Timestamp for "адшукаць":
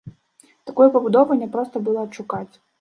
2.09-2.47